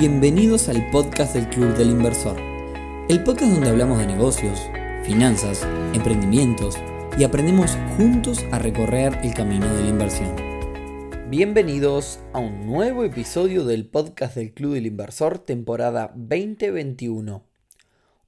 Bienvenidos 0.00 0.70
al 0.70 0.90
podcast 0.90 1.34
del 1.34 1.46
Club 1.50 1.76
del 1.76 1.90
Inversor, 1.90 2.40
el 3.10 3.22
podcast 3.22 3.52
donde 3.52 3.68
hablamos 3.68 3.98
de 3.98 4.06
negocios, 4.06 4.58
finanzas, 5.04 5.62
emprendimientos 5.92 6.78
y 7.18 7.24
aprendemos 7.24 7.76
juntos 7.98 8.42
a 8.50 8.58
recorrer 8.58 9.18
el 9.22 9.34
camino 9.34 9.66
de 9.74 9.82
la 9.82 9.88
inversión. 9.90 10.34
Bienvenidos 11.28 12.20
a 12.32 12.38
un 12.38 12.64
nuevo 12.64 13.04
episodio 13.04 13.66
del 13.66 13.86
podcast 13.86 14.36
del 14.36 14.54
Club 14.54 14.72
del 14.72 14.86
Inversor, 14.86 15.38
temporada 15.38 16.14
2021. 16.16 17.44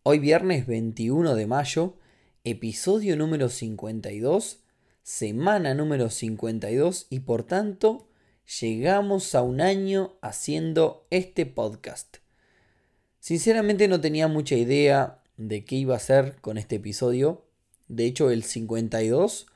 Hoy 0.03 0.19
viernes 0.19 0.67
21 0.67 1.35
de 1.35 1.47
mayo, 1.47 1.97
episodio 2.45 3.17
número 3.17 3.49
52, 3.49 4.63
semana 5.03 5.73
número 5.73 6.11
52 6.11 7.07
y 7.09 7.21
por 7.21 7.45
tanto 7.45 8.12
llegamos 8.47 9.35
a 9.35 9.43
un 9.43 9.61
año 9.61 10.17
haciendo 10.21 11.07
este 11.11 11.47
podcast. 11.47 12.19
Sinceramente 13.21 13.89
no 13.89 14.01
tenía 14.01 14.29
mucha 14.29 14.57
idea 14.57 15.23
de 15.37 15.65
qué 15.65 15.77
iba 15.77 15.95
a 15.95 15.99
hacer 15.99 16.41
con 16.41 16.59
este 16.59 16.77
episodio. 16.77 17.47
De 17.89 18.05
hecho, 18.05 18.31
el 18.31 18.43
52 18.43 19.47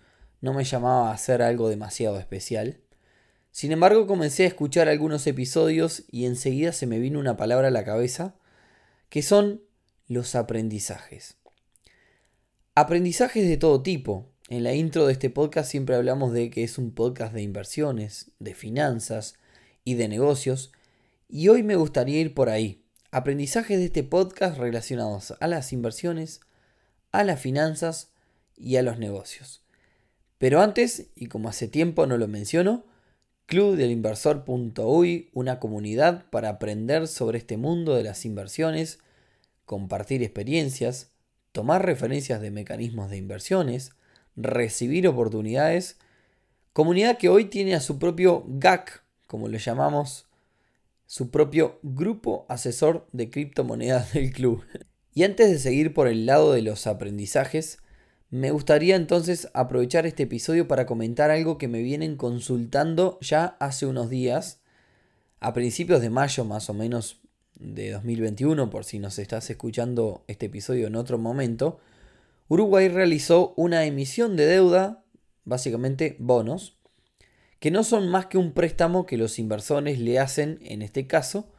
no 0.41 0.55
me 0.55 0.65
llamaba 0.65 1.11
a 1.11 1.15
hacer 1.15 1.43
algo 1.43 1.69
demasiado 1.69 2.19
especial. 2.19 2.81
Sin 3.51 3.73
embargo, 3.73 4.07
comencé 4.07 4.45
a 4.45 4.49
escuchar 4.49 4.89
algunos 4.89 5.27
episodios 5.27 6.05
y 6.11 6.27
enseguida 6.27 6.73
se 6.73 6.87
me 6.87 6.99
vino 6.99 7.19
una 7.19 7.37
palabra 7.37 7.69
a 7.69 7.73
la 7.73 7.85
cabeza, 7.85 8.37
que 9.09 9.23
son 9.23 9.63
los 10.09 10.35
aprendizajes. 10.35 11.37
Aprendizajes 12.75 13.49
de 13.49 13.57
todo 13.57 13.83
tipo, 13.83 14.31
en 14.49 14.63
la 14.63 14.75
intro 14.75 15.07
de 15.07 15.13
este 15.13 15.29
podcast 15.29 15.71
siempre 15.71 15.97
hablamos 15.97 16.33
de 16.33 16.51
que 16.51 16.63
es 16.63 16.79
un 16.79 16.93
podcast 16.93 17.35
de 17.35 17.43
inversiones, 17.43 18.31
de 18.39 18.55
finanzas 18.55 19.35
y 19.85 19.95
de 19.95 20.09
negocios, 20.09 20.73
y 21.29 21.49
hoy 21.49 21.65
me 21.65 21.75
gustaría 21.75 22.21
ir 22.21 22.33
por 22.33 22.49
ahí. 22.49 22.85
Aprendizajes 23.11 23.79
de 23.79 23.87
este 23.87 24.05
podcast 24.05 24.59
relacionados 24.59 25.35
a 25.41 25.49
las 25.49 25.73
inversiones, 25.73 26.41
a 27.11 27.25
las 27.25 27.41
finanzas 27.41 28.13
y 28.57 28.77
a 28.77 28.83
los 28.83 28.99
negocios. 28.99 29.63
Pero 30.39 30.61
antes, 30.61 31.09
y 31.17 31.27
como 31.27 31.49
hace 31.49 31.67
tiempo 31.67 32.07
no 32.07 32.17
lo 32.17 32.29
menciono, 32.29 32.85
clubdelinversor.uy, 33.47 35.31
una 35.33 35.59
comunidad 35.59 36.29
para 36.31 36.51
aprender 36.51 37.09
sobre 37.09 37.39
este 37.39 37.57
mundo 37.57 37.97
de 37.97 38.05
las 38.05 38.25
inversiones, 38.25 39.01
compartir 39.65 40.23
experiencias, 40.23 41.11
tomar 41.51 41.85
referencias 41.85 42.41
de 42.41 42.53
mecanismos 42.53 43.11
de 43.11 43.17
inversiones, 43.17 43.96
recibir 44.37 45.09
oportunidades. 45.09 45.97
Comunidad 46.73 47.19
que 47.19 47.29
hoy 47.29 47.47
tiene 47.47 47.75
a 47.75 47.81
su 47.81 47.99
propio 47.99 48.45
GAC, 48.47 49.03
como 49.27 49.49
lo 49.49 49.59
llamamos, 49.59 50.27
su 51.07 51.31
propio 51.31 51.79
grupo 51.83 52.47
asesor 52.49 53.07
de 53.13 53.31
criptomonedas 53.31 54.13
del 54.15 54.33
club. 54.33 54.63
Y 55.15 55.25
antes 55.25 55.51
de 55.51 55.59
seguir 55.59 55.95
por 55.95 56.09
el 56.09 56.27
lado 56.27 56.53
de 56.53 56.63
los 56.63 56.87
aprendizajes, 56.87 57.79
me 58.29 58.51
gustaría 58.51 58.97
entonces 58.97 59.49
aprovechar 59.55 60.05
este 60.05 60.25
episodio 60.25 60.69
para 60.69 60.85
comentar 60.85 61.31
algo 61.31 61.59
que 61.59 61.69
me 61.69 61.81
vienen 61.81 62.17
consultando 62.17 63.19
ya 63.21 63.57
hace 63.61 63.87
unos 63.87 64.11
días, 64.11 64.61
a 65.41 65.53
principios 65.53 66.03
de 66.03 66.11
mayo 66.11 66.45
más 66.45 66.69
o 66.69 66.75
menos 66.75 67.21
de 67.55 67.93
2021, 67.93 68.69
por 68.69 68.85
si 68.85 68.99
nos 68.99 69.19
estás 69.19 69.49
escuchando 69.49 70.25
este 70.27 70.47
episodio 70.47 70.89
en 70.89 70.97
otro 70.97 71.19
momento, 71.19 71.79
Uruguay 72.49 72.89
realizó 72.89 73.55
una 73.57 73.85
emisión 73.87 74.37
de 74.37 74.47
deuda, 74.47 75.05
básicamente 75.45 76.17
bonos, 76.21 76.79
que 77.59 77.73
no 77.73 77.83
son 77.83 78.09
más 78.09 78.27
que 78.27 78.39
un 78.39 78.53
préstamo 78.53 79.05
que 79.07 79.17
los 79.17 79.41
inversores 79.41 79.99
le 79.99 80.21
hacen, 80.21 80.61
en 80.63 80.83
este 80.83 81.09
caso, 81.09 81.51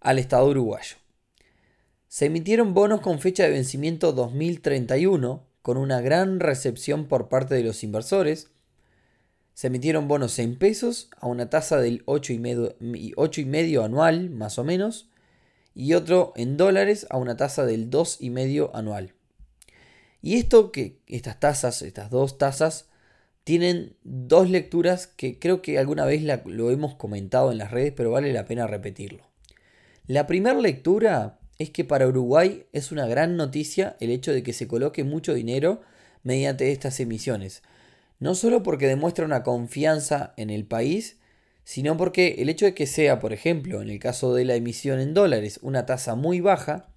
al 0.00 0.18
Estado 0.18 0.46
uruguayo. 0.46 0.96
Se 2.08 2.26
emitieron 2.26 2.72
bonos 2.72 3.00
con 3.00 3.18
fecha 3.18 3.42
de 3.42 3.50
vencimiento 3.50 4.12
2031, 4.12 5.46
con 5.60 5.76
una 5.76 6.00
gran 6.00 6.40
recepción 6.40 7.06
por 7.06 7.28
parte 7.28 7.54
de 7.54 7.64
los 7.64 7.82
inversores. 7.84 8.50
Se 9.52 9.66
emitieron 9.66 10.08
bonos 10.08 10.38
en 10.38 10.56
pesos 10.56 11.10
a 11.18 11.26
una 11.26 11.50
tasa 11.50 11.78
del 11.78 12.06
8,5 12.06 13.84
anual, 13.84 14.30
más 14.30 14.58
o 14.58 14.64
menos, 14.64 15.10
y 15.74 15.92
otro 15.94 16.32
en 16.36 16.56
dólares 16.56 17.06
a 17.10 17.18
una 17.18 17.36
tasa 17.36 17.66
del 17.66 17.90
2,5 17.90 18.70
anual. 18.72 19.12
Y 20.24 20.38
esto 20.38 20.72
que 20.72 20.96
estas 21.06 21.38
tasas, 21.38 21.82
estas 21.82 22.08
dos 22.08 22.38
tasas, 22.38 22.86
tienen 23.44 23.94
dos 24.04 24.48
lecturas 24.48 25.06
que 25.06 25.38
creo 25.38 25.60
que 25.60 25.78
alguna 25.78 26.06
vez 26.06 26.22
lo 26.46 26.70
hemos 26.70 26.94
comentado 26.94 27.52
en 27.52 27.58
las 27.58 27.70
redes, 27.70 27.92
pero 27.94 28.10
vale 28.10 28.32
la 28.32 28.46
pena 28.46 28.66
repetirlo. 28.66 29.28
La 30.06 30.26
primera 30.26 30.58
lectura 30.58 31.40
es 31.58 31.68
que 31.68 31.84
para 31.84 32.08
Uruguay 32.08 32.64
es 32.72 32.90
una 32.90 33.06
gran 33.06 33.36
noticia 33.36 33.98
el 34.00 34.08
hecho 34.08 34.32
de 34.32 34.42
que 34.42 34.54
se 34.54 34.66
coloque 34.66 35.04
mucho 35.04 35.34
dinero 35.34 35.82
mediante 36.22 36.72
estas 36.72 37.00
emisiones. 37.00 37.62
No 38.18 38.34
solo 38.34 38.62
porque 38.62 38.88
demuestra 38.88 39.26
una 39.26 39.42
confianza 39.42 40.32
en 40.38 40.48
el 40.48 40.64
país, 40.64 41.18
sino 41.64 41.98
porque 41.98 42.36
el 42.38 42.48
hecho 42.48 42.64
de 42.64 42.72
que 42.72 42.86
sea, 42.86 43.20
por 43.20 43.34
ejemplo, 43.34 43.82
en 43.82 43.90
el 43.90 43.98
caso 43.98 44.32
de 44.32 44.46
la 44.46 44.54
emisión 44.54 45.00
en 45.00 45.12
dólares, 45.12 45.60
una 45.60 45.84
tasa 45.84 46.14
muy 46.14 46.40
baja, 46.40 46.93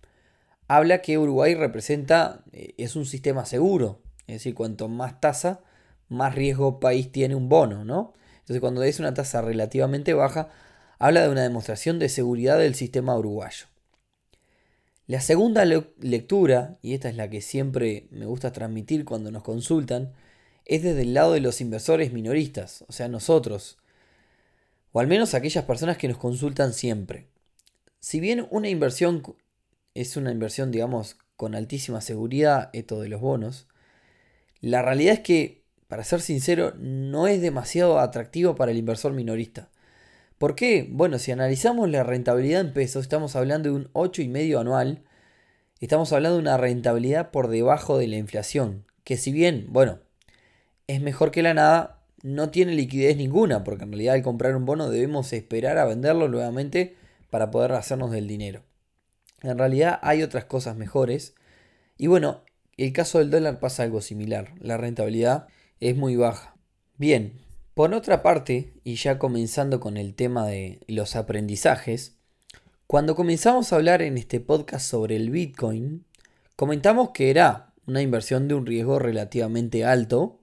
habla 0.67 1.01
que 1.01 1.17
Uruguay 1.17 1.55
representa, 1.55 2.43
eh, 2.51 2.73
es 2.77 2.95
un 2.95 3.05
sistema 3.05 3.45
seguro, 3.45 4.01
es 4.27 4.35
decir, 4.35 4.53
cuanto 4.53 4.87
más 4.87 5.19
tasa, 5.21 5.61
más 6.09 6.35
riesgo 6.35 6.79
país 6.79 7.11
tiene 7.11 7.35
un 7.35 7.49
bono, 7.49 7.85
¿no? 7.85 8.13
Entonces 8.39 8.61
cuando 8.61 8.83
es 8.83 8.99
una 8.99 9.13
tasa 9.13 9.41
relativamente 9.41 10.13
baja, 10.13 10.49
habla 10.99 11.21
de 11.21 11.29
una 11.29 11.43
demostración 11.43 11.99
de 11.99 12.09
seguridad 12.09 12.57
del 12.57 12.75
sistema 12.75 13.17
uruguayo. 13.17 13.65
La 15.05 15.21
segunda 15.21 15.63
lectura, 15.63 16.77
y 16.81 16.93
esta 16.93 17.09
es 17.09 17.15
la 17.15 17.29
que 17.29 17.41
siempre 17.41 18.07
me 18.11 18.25
gusta 18.25 18.51
transmitir 18.51 19.05
cuando 19.05 19.31
nos 19.31 19.43
consultan, 19.43 20.13
es 20.65 20.83
desde 20.83 21.03
el 21.03 21.13
lado 21.13 21.31
de 21.31 21.39
los 21.39 21.61
inversores 21.61 22.11
minoristas, 22.11 22.83
o 22.89 22.91
sea, 22.91 23.07
nosotros, 23.07 23.77
o 24.91 24.99
al 24.99 25.07
menos 25.07 25.33
aquellas 25.33 25.63
personas 25.63 25.97
que 25.97 26.09
nos 26.09 26.17
consultan 26.17 26.73
siempre. 26.73 27.27
Si 27.99 28.19
bien 28.19 28.47
una 28.51 28.67
inversión 28.67 29.23
es 30.01 30.15
una 30.15 30.31
inversión, 30.31 30.71
digamos, 30.71 31.17
con 31.35 31.55
altísima 31.55 32.01
seguridad, 32.01 32.69
esto 32.73 33.01
de 33.01 33.09
los 33.09 33.19
bonos. 33.19 33.67
La 34.61 34.81
realidad 34.81 35.15
es 35.15 35.19
que, 35.21 35.63
para 35.87 36.03
ser 36.03 36.21
sincero, 36.21 36.73
no 36.77 37.27
es 37.27 37.41
demasiado 37.41 37.99
atractivo 37.99 38.55
para 38.55 38.71
el 38.71 38.77
inversor 38.77 39.13
minorista. 39.13 39.69
¿Por 40.37 40.53
qué? 40.53 40.87
Bueno, 40.89 41.17
si 41.17 41.31
analizamos 41.31 41.89
la 41.89 42.03
rentabilidad 42.03 42.61
en 42.61 42.73
pesos, 42.73 43.03
estamos 43.03 43.35
hablando 43.35 43.69
de 43.69 43.75
un 43.75 43.93
8,5 43.93 44.59
anual. 44.59 45.03
Estamos 45.79 46.13
hablando 46.13 46.37
de 46.37 46.43
una 46.43 46.57
rentabilidad 46.57 47.31
por 47.31 47.47
debajo 47.47 47.97
de 47.97 48.07
la 48.07 48.17
inflación. 48.17 48.85
Que 49.03 49.17
si 49.17 49.31
bien, 49.31 49.65
bueno, 49.69 49.99
es 50.85 51.01
mejor 51.01 51.31
que 51.31 51.41
la 51.41 51.55
nada, 51.55 52.03
no 52.21 52.49
tiene 52.49 52.73
liquidez 52.73 53.17
ninguna, 53.17 53.63
porque 53.63 53.83
en 53.83 53.91
realidad 53.91 54.15
al 54.15 54.21
comprar 54.21 54.55
un 54.55 54.65
bono 54.65 54.89
debemos 54.89 55.33
esperar 55.33 55.79
a 55.79 55.85
venderlo 55.85 56.27
nuevamente 56.27 56.95
para 57.31 57.49
poder 57.49 57.71
hacernos 57.73 58.11
del 58.11 58.27
dinero. 58.27 58.61
En 59.41 59.57
realidad 59.57 59.99
hay 60.01 60.23
otras 60.23 60.45
cosas 60.45 60.75
mejores. 60.75 61.35
Y 61.97 62.07
bueno, 62.07 62.43
el 62.77 62.93
caso 62.93 63.19
del 63.19 63.31
dólar 63.31 63.59
pasa 63.59 63.83
algo 63.83 64.01
similar. 64.01 64.53
La 64.59 64.77
rentabilidad 64.77 65.47
es 65.79 65.95
muy 65.95 66.15
baja. 66.15 66.55
Bien, 66.97 67.33
por 67.73 67.93
otra 67.93 68.23
parte, 68.23 68.73
y 68.83 68.95
ya 68.95 69.19
comenzando 69.19 69.79
con 69.79 69.97
el 69.97 70.15
tema 70.15 70.47
de 70.47 70.79
los 70.87 71.15
aprendizajes, 71.15 72.15
cuando 72.87 73.15
comenzamos 73.15 73.71
a 73.71 73.75
hablar 73.75 74.01
en 74.01 74.17
este 74.17 74.39
podcast 74.39 74.89
sobre 74.89 75.15
el 75.15 75.29
Bitcoin, 75.29 76.05
comentamos 76.55 77.11
que 77.11 77.29
era 77.29 77.73
una 77.85 78.01
inversión 78.01 78.47
de 78.47 78.55
un 78.55 78.65
riesgo 78.65 78.97
relativamente 78.97 79.85
alto, 79.85 80.39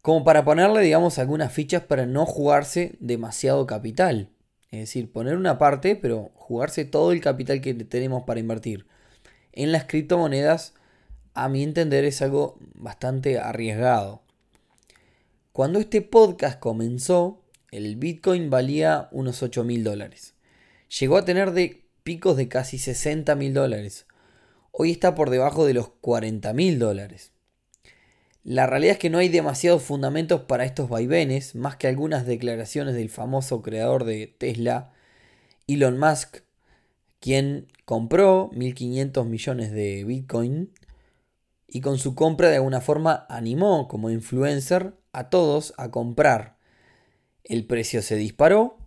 como 0.00 0.24
para 0.24 0.44
ponerle, 0.44 0.80
digamos, 0.80 1.18
algunas 1.18 1.52
fichas 1.52 1.82
para 1.82 2.06
no 2.06 2.24
jugarse 2.24 2.96
demasiado 3.00 3.66
capital. 3.66 4.30
Es 4.70 4.80
decir, 4.80 5.10
poner 5.10 5.36
una 5.36 5.58
parte, 5.58 5.96
pero 5.96 6.30
jugarse 6.34 6.84
todo 6.84 7.12
el 7.12 7.20
capital 7.20 7.60
que 7.60 7.74
tenemos 7.74 8.24
para 8.24 8.40
invertir 8.40 8.86
en 9.58 9.72
las 9.72 9.86
criptomonedas, 9.86 10.74
a 11.34 11.48
mi 11.48 11.64
entender, 11.64 12.04
es 12.04 12.22
algo 12.22 12.58
bastante 12.74 13.40
arriesgado. 13.40 14.22
Cuando 15.52 15.80
este 15.80 16.00
podcast 16.00 16.60
comenzó, 16.60 17.42
el 17.72 17.96
Bitcoin 17.96 18.50
valía 18.50 19.08
unos 19.10 19.42
8 19.42 19.64
mil 19.64 19.82
dólares. 19.82 20.34
Llegó 21.00 21.16
a 21.16 21.24
tener 21.24 21.50
de 21.50 21.84
picos 22.04 22.36
de 22.36 22.46
casi 22.46 22.78
60 22.78 23.34
mil 23.34 23.52
dólares. 23.52 24.06
Hoy 24.70 24.92
está 24.92 25.16
por 25.16 25.30
debajo 25.30 25.66
de 25.66 25.74
los 25.74 25.88
40 25.88 26.52
mil 26.52 26.78
dólares. 26.78 27.32
La 28.48 28.66
realidad 28.66 28.92
es 28.92 28.98
que 28.98 29.10
no 29.10 29.18
hay 29.18 29.28
demasiados 29.28 29.82
fundamentos 29.82 30.40
para 30.40 30.64
estos 30.64 30.88
vaivenes, 30.88 31.54
más 31.54 31.76
que 31.76 31.86
algunas 31.86 32.24
declaraciones 32.24 32.94
del 32.94 33.10
famoso 33.10 33.60
creador 33.60 34.04
de 34.04 34.26
Tesla, 34.26 34.90
Elon 35.66 35.98
Musk, 35.98 36.38
quien 37.20 37.66
compró 37.84 38.48
1.500 38.52 39.26
millones 39.26 39.70
de 39.70 40.02
Bitcoin 40.04 40.70
y 41.66 41.82
con 41.82 41.98
su 41.98 42.14
compra 42.14 42.48
de 42.48 42.56
alguna 42.56 42.80
forma 42.80 43.26
animó 43.28 43.86
como 43.86 44.08
influencer 44.08 44.94
a 45.12 45.28
todos 45.28 45.74
a 45.76 45.90
comprar. 45.90 46.56
El 47.44 47.66
precio 47.66 48.00
se 48.00 48.16
disparó, 48.16 48.78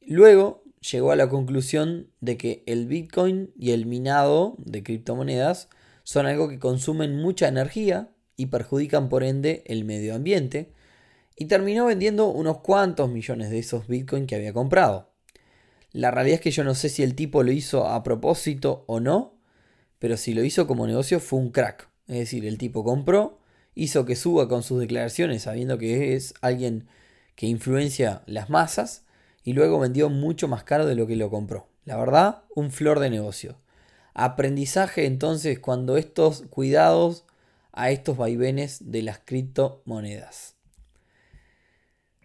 luego 0.00 0.64
llegó 0.90 1.12
a 1.12 1.16
la 1.16 1.28
conclusión 1.28 2.08
de 2.22 2.38
que 2.38 2.62
el 2.64 2.86
Bitcoin 2.86 3.52
y 3.54 3.72
el 3.72 3.84
minado 3.84 4.54
de 4.56 4.82
criptomonedas 4.82 5.68
son 6.04 6.24
algo 6.24 6.48
que 6.48 6.58
consumen 6.58 7.18
mucha 7.18 7.48
energía 7.48 8.08
y 8.40 8.46
perjudican 8.46 9.10
por 9.10 9.22
ende 9.22 9.62
el 9.66 9.84
medio 9.84 10.14
ambiente, 10.14 10.72
y 11.36 11.44
terminó 11.44 11.84
vendiendo 11.84 12.28
unos 12.28 12.60
cuantos 12.60 13.10
millones 13.10 13.50
de 13.50 13.58
esos 13.58 13.86
Bitcoin 13.86 14.26
que 14.26 14.34
había 14.34 14.54
comprado. 14.54 15.10
La 15.92 16.10
realidad 16.10 16.36
es 16.36 16.40
que 16.40 16.50
yo 16.50 16.64
no 16.64 16.74
sé 16.74 16.88
si 16.88 17.02
el 17.02 17.14
tipo 17.14 17.42
lo 17.42 17.52
hizo 17.52 17.86
a 17.86 18.02
propósito 18.02 18.84
o 18.86 18.98
no, 18.98 19.34
pero 19.98 20.16
si 20.16 20.32
lo 20.32 20.42
hizo 20.42 20.66
como 20.66 20.86
negocio 20.86 21.20
fue 21.20 21.38
un 21.38 21.50
crack. 21.50 21.90
Es 22.08 22.16
decir, 22.16 22.46
el 22.46 22.56
tipo 22.56 22.82
compró, 22.82 23.40
hizo 23.74 24.06
que 24.06 24.16
suba 24.16 24.48
con 24.48 24.62
sus 24.62 24.80
declaraciones 24.80 25.42
sabiendo 25.42 25.76
que 25.76 26.14
es 26.14 26.32
alguien 26.40 26.88
que 27.34 27.46
influencia 27.46 28.22
las 28.24 28.48
masas 28.48 29.04
y 29.44 29.52
luego 29.52 29.78
vendió 29.78 30.08
mucho 30.08 30.48
más 30.48 30.64
caro 30.64 30.86
de 30.86 30.94
lo 30.94 31.06
que 31.06 31.16
lo 31.16 31.28
compró. 31.28 31.68
La 31.84 31.98
verdad, 31.98 32.44
un 32.54 32.70
flor 32.70 33.00
de 33.00 33.10
negocio. 33.10 33.58
Aprendizaje 34.14 35.04
entonces 35.04 35.58
cuando 35.58 35.98
estos 35.98 36.44
cuidados 36.48 37.26
a 37.72 37.90
estos 37.90 38.16
vaivenes 38.16 38.90
de 38.90 39.02
las 39.02 39.20
criptomonedas. 39.24 40.54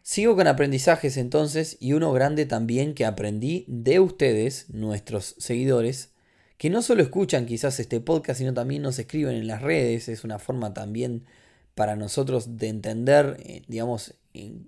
Sigo 0.02 0.36
con 0.36 0.46
aprendizajes 0.46 1.18
entonces 1.18 1.78
y 1.80 1.94
uno 1.94 2.14
grande 2.14 2.46
también 2.46 2.94
que 2.94 3.06
aprendí 3.06 3.66
de 3.68 4.00
ustedes, 4.00 4.70
nuestros 4.70 5.34
seguidores, 5.40 6.12
que 6.58 6.70
no 6.70 6.82
solo 6.82 7.02
escuchan 7.02 7.46
quizás 7.46 7.80
este 7.80 8.00
podcast, 8.00 8.38
sino 8.38 8.54
también 8.54 8.84
nos 8.84 9.00
escriben 9.00 9.36
en 9.36 9.48
las 9.48 9.62
redes. 9.62 10.08
Es 10.08 10.24
una 10.24 10.38
forma 10.38 10.74
también 10.74 11.26
para 11.74 11.96
nosotros 11.96 12.58
de 12.58 12.68
entender, 12.68 13.38
eh, 13.44 13.64
digamos, 13.68 14.14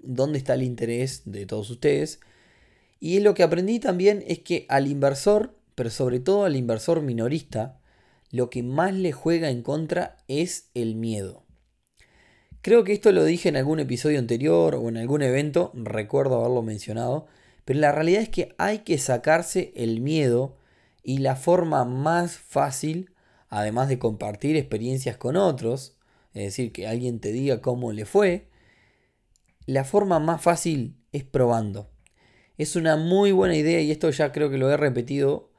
dónde 0.01 0.39
está 0.39 0.56
el 0.56 0.63
interés 0.63 1.21
de 1.25 1.45
todos 1.45 1.69
ustedes. 1.69 2.19
Y 3.00 3.19
lo 3.19 3.33
que 3.33 3.44
aprendí 3.44 3.80
también 3.80 4.23
es 4.27 4.39
que 4.39 4.65
al 4.69 4.88
inversor, 4.88 5.56
pero 5.75 5.89
sobre 5.89 6.19
todo 6.19 6.45
al 6.45 6.56
inversor 6.56 7.01
minorista, 7.01 7.80
lo 8.31 8.50
que 8.50 8.63
más 8.63 8.94
le 8.94 9.12
juega 9.12 9.50
en 9.50 9.62
contra 9.62 10.18
es 10.27 10.69
el 10.74 10.95
miedo. 10.95 11.44
Creo 12.62 12.83
que 12.83 12.94
esto 12.94 13.12
lo 13.12 13.24
dije 13.24 13.50
en 13.50 13.56
algún 13.56 13.79
episodio 13.79 14.19
anterior 14.19 14.75
o 14.75 14.89
en 14.89 14.97
algún 14.97 15.21
evento, 15.21 15.71
recuerdo 15.74 16.39
haberlo 16.39 16.63
mencionado, 16.63 17.27
pero 17.63 17.79
la 17.79 17.91
realidad 17.91 18.21
es 18.21 18.29
que 18.29 18.56
hay 18.57 18.79
que 18.79 18.97
sacarse 18.97 19.71
el 19.75 20.01
miedo 20.01 20.57
y 21.03 21.19
la 21.19 21.35
forma 21.35 21.85
más 21.85 22.38
fácil, 22.38 23.12
además 23.50 23.88
de 23.88 24.00
compartir 24.00 24.57
experiencias 24.57 25.15
con 25.18 25.38
otros, 25.38 25.97
es 26.33 26.44
decir, 26.44 26.71
que 26.71 26.88
alguien 26.88 27.19
te 27.19 27.31
diga 27.31 27.62
cómo 27.62 27.94
le 27.94 28.06
fue, 28.06 28.50
la 29.65 29.83
forma 29.83 30.19
más 30.19 30.41
fácil 30.41 30.97
es 31.12 31.23
probando. 31.23 31.89
Es 32.57 32.75
una 32.75 32.97
muy 32.97 33.31
buena 33.31 33.56
idea, 33.56 33.80
y 33.81 33.91
esto 33.91 34.09
ya 34.09 34.31
creo 34.31 34.50
que 34.50 34.57
lo 34.57 34.69
he 34.69 34.77
repetido, 34.77 35.51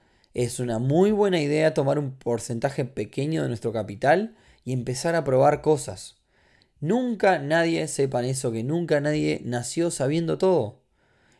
es 0.45 0.61
una 0.61 0.79
muy 0.79 1.11
buena 1.11 1.41
idea 1.41 1.75
tomar 1.75 1.99
un 1.99 2.13
porcentaje 2.13 2.85
pequeño 2.85 3.43
de 3.43 3.49
nuestro 3.49 3.73
capital 3.73 4.37
y 4.65 4.73
empezar 4.73 5.17
a 5.17 5.25
probar 5.25 5.63
cosas. 5.63 6.15
Nunca 6.79 7.41
nadie, 7.41 7.89
sepan 7.89 8.25
eso, 8.25 8.53
que 8.53 8.63
nunca 8.63 9.01
nadie 9.01 9.43
nació 9.45 9.91
sabiendo 9.91 10.39
todo. 10.39 10.81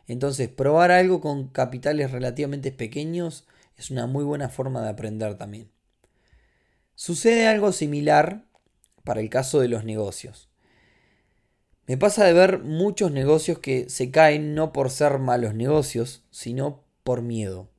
Entonces, 0.05 0.49
probar 0.49 0.91
algo 0.91 1.21
con 1.21 1.47
capitales 1.47 2.11
relativamente 2.11 2.73
pequeños 2.73 3.47
es 3.77 3.89
una 3.89 4.05
muy 4.05 4.25
buena 4.25 4.49
forma 4.49 4.81
de 4.81 4.89
aprender 4.89 5.37
también. 5.37 5.69
Sucede 6.93 7.47
algo 7.47 7.71
similar 7.71 8.43
para 9.05 9.21
el 9.21 9.29
caso 9.29 9.61
de 9.61 9.69
los 9.69 9.85
negocios. 9.85 10.49
Me 11.87 11.95
pasa 11.95 12.25
de 12.25 12.33
ver 12.33 12.59
muchos 12.59 13.13
negocios 13.13 13.59
que 13.59 13.89
se 13.89 14.11
caen 14.11 14.55
no 14.55 14.73
por 14.73 14.89
ser 14.89 15.19
malos 15.19 15.53
negocios, 15.53 16.25
sino 16.31 16.83
por 17.05 17.21
miedo. 17.21 17.69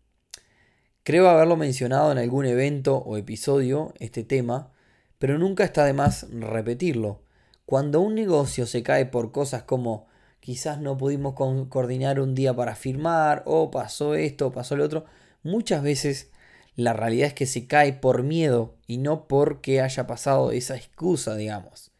Creo 1.03 1.29
haberlo 1.29 1.57
mencionado 1.57 2.13
en 2.13 2.19
algún 2.19 2.45
evento 2.45 2.99
o 2.99 3.17
episodio 3.17 3.95
este 3.99 4.23
tema, 4.23 4.73
pero 5.19 5.39
nunca 5.39 5.65
está 5.65 5.85
de 5.85 5.95
más 5.95 6.27
repetirlo. 6.31 7.23
Cuando 7.65 8.01
un 8.01 8.15
negocio 8.15 8.67
se 8.67 8.83
cae 8.83 9.07
por 9.07 9.33
cosas 9.33 9.63
como 9.63 10.09
quizás 10.41 10.81
no 10.81 10.97
pudimos 10.99 11.35
coordinar 11.35 12.21
un 12.21 12.35
día 12.35 12.55
para 12.55 12.75
firmar, 12.75 13.43
o 13.47 13.71
pasó 13.71 14.15
esto, 14.15 14.49
o 14.49 14.53
pasó 14.53 14.77
lo 14.77 14.85
otro, 14.85 15.05
muchas 15.43 15.83
veces 15.83 16.31
la 16.77 16.93
realidad 16.93 17.29
es 17.29 17.35
que 17.35 17.47
se 17.47 17.67
cae 17.67 17.95
por 17.95 18.23
miedo 18.23 18.77
y 18.87 18.99
no 18.99 19.27
porque 19.27 19.81
haya 19.81 20.07
pasado 20.07 20.51
esa 20.51 20.77
excusa, 20.77 21.35
digamos. 21.35 21.93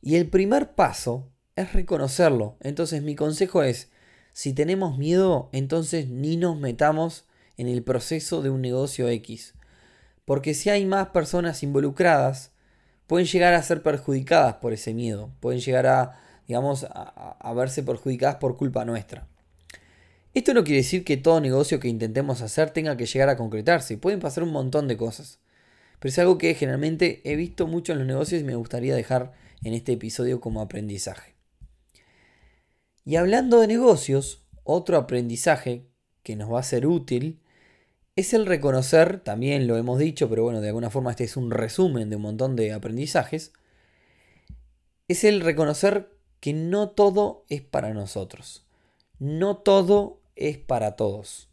Y 0.00 0.16
el 0.16 0.28
primer 0.28 0.74
paso 0.74 1.28
es 1.54 1.72
reconocerlo. 1.72 2.56
Entonces 2.60 3.02
mi 3.02 3.14
consejo 3.14 3.62
es, 3.62 3.90
si 4.32 4.52
tenemos 4.54 4.98
miedo, 4.98 5.50
entonces 5.52 6.08
ni 6.08 6.36
nos 6.36 6.56
metamos 6.58 7.26
en 7.56 7.68
el 7.68 7.82
proceso 7.82 8.42
de 8.42 8.50
un 8.50 8.60
negocio 8.60 9.08
X. 9.08 9.54
Porque 10.24 10.54
si 10.54 10.70
hay 10.70 10.86
más 10.86 11.08
personas 11.08 11.62
involucradas, 11.62 12.52
pueden 13.06 13.26
llegar 13.26 13.54
a 13.54 13.62
ser 13.62 13.82
perjudicadas 13.82 14.54
por 14.54 14.72
ese 14.72 14.94
miedo. 14.94 15.30
Pueden 15.40 15.60
llegar 15.60 15.86
a, 15.86 16.20
digamos, 16.46 16.86
a, 16.88 17.52
verse 17.54 17.82
perjudicadas 17.82 18.36
por 18.36 18.56
culpa 18.56 18.84
nuestra. 18.84 19.28
Esto 20.34 20.54
no 20.54 20.64
quiere 20.64 20.78
decir 20.78 21.04
que 21.04 21.18
todo 21.18 21.40
negocio 21.40 21.78
que 21.78 21.88
intentemos 21.88 22.40
hacer 22.40 22.70
tenga 22.70 22.96
que 22.96 23.06
llegar 23.06 23.28
a 23.28 23.36
concretarse. 23.36 23.98
Pueden 23.98 24.20
pasar 24.20 24.44
un 24.44 24.52
montón 24.52 24.88
de 24.88 24.96
cosas. 24.96 25.40
Pero 25.98 26.08
es 26.08 26.18
algo 26.18 26.38
que 26.38 26.54
generalmente 26.54 27.20
he 27.24 27.36
visto 27.36 27.66
mucho 27.66 27.92
en 27.92 27.98
los 27.98 28.06
negocios 28.06 28.40
y 28.40 28.44
me 28.44 28.56
gustaría 28.56 28.94
dejar 28.94 29.32
en 29.62 29.74
este 29.74 29.92
episodio 29.92 30.40
como 30.40 30.62
aprendizaje. 30.62 31.34
Y 33.04 33.16
hablando 33.16 33.60
de 33.60 33.66
negocios, 33.66 34.42
otro 34.64 34.96
aprendizaje 34.96 35.86
que 36.22 36.36
nos 36.36 36.50
va 36.50 36.60
a 36.60 36.64
ser 36.64 36.86
útil 36.86 37.41
es 38.16 38.34
el 38.34 38.46
reconocer, 38.46 39.20
también 39.20 39.66
lo 39.66 39.76
hemos 39.76 39.98
dicho, 39.98 40.28
pero 40.28 40.44
bueno, 40.44 40.60
de 40.60 40.68
alguna 40.68 40.90
forma 40.90 41.10
este 41.10 41.24
es 41.24 41.36
un 41.36 41.50
resumen 41.50 42.10
de 42.10 42.16
un 42.16 42.22
montón 42.22 42.56
de 42.56 42.72
aprendizajes, 42.72 43.52
es 45.08 45.24
el 45.24 45.40
reconocer 45.40 46.10
que 46.40 46.52
no 46.52 46.90
todo 46.90 47.44
es 47.48 47.62
para 47.62 47.94
nosotros. 47.94 48.66
No 49.18 49.58
todo 49.58 50.20
es 50.36 50.58
para 50.58 50.96
todos. 50.96 51.48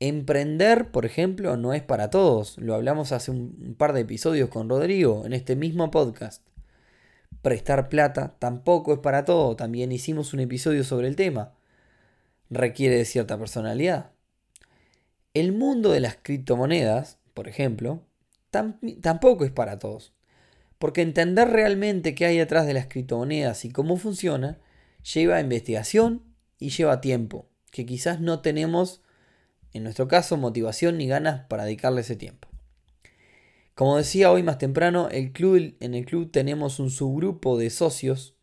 Emprender, 0.00 0.90
por 0.90 1.06
ejemplo, 1.06 1.56
no 1.56 1.72
es 1.72 1.82
para 1.82 2.10
todos. 2.10 2.58
Lo 2.58 2.74
hablamos 2.74 3.12
hace 3.12 3.30
un 3.30 3.74
par 3.78 3.92
de 3.92 4.00
episodios 4.00 4.48
con 4.48 4.68
Rodrigo 4.68 5.24
en 5.24 5.32
este 5.32 5.56
mismo 5.56 5.90
podcast. 5.90 6.42
Prestar 7.42 7.88
plata 7.88 8.36
tampoco 8.38 8.92
es 8.92 8.98
para 8.98 9.24
todo. 9.24 9.56
También 9.56 9.90
hicimos 9.92 10.34
un 10.34 10.40
episodio 10.40 10.84
sobre 10.84 11.08
el 11.08 11.16
tema. 11.16 11.54
Requiere 12.50 12.96
de 12.96 13.04
cierta 13.04 13.38
personalidad. 13.38 14.10
El 15.38 15.52
mundo 15.52 15.92
de 15.92 16.00
las 16.00 16.16
criptomonedas, 16.20 17.18
por 17.32 17.46
ejemplo, 17.46 18.02
tampoco 18.50 19.44
es 19.44 19.52
para 19.52 19.78
todos. 19.78 20.12
Porque 20.78 21.02
entender 21.02 21.48
realmente 21.48 22.16
qué 22.16 22.26
hay 22.26 22.38
detrás 22.38 22.66
de 22.66 22.74
las 22.74 22.86
criptomonedas 22.86 23.64
y 23.64 23.70
cómo 23.70 23.96
funciona 23.96 24.58
lleva 25.14 25.40
investigación 25.40 26.24
y 26.58 26.70
lleva 26.70 27.00
tiempo 27.00 27.48
que 27.70 27.86
quizás 27.86 28.20
no 28.20 28.40
tenemos, 28.40 29.02
en 29.72 29.84
nuestro 29.84 30.08
caso, 30.08 30.36
motivación 30.36 30.98
ni 30.98 31.06
ganas 31.06 31.46
para 31.46 31.64
dedicarle 31.64 32.00
ese 32.00 32.16
tiempo. 32.16 32.48
Como 33.74 33.96
decía 33.96 34.32
hoy 34.32 34.42
más 34.42 34.58
temprano, 34.58 35.08
el 35.10 35.32
club, 35.32 35.76
en 35.78 35.94
el 35.94 36.04
club 36.04 36.32
tenemos 36.32 36.80
un 36.80 36.90
subgrupo 36.90 37.56
de 37.56 37.70
socios 37.70 38.34